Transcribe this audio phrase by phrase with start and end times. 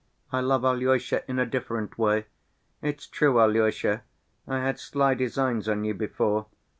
[0.31, 2.25] I love Alyosha in a different way.
[2.81, 4.01] It's true, Alyosha,
[4.47, 6.47] I had sly designs on you before.